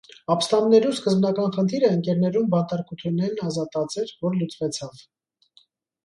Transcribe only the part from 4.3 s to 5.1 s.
լուծուեցաւ։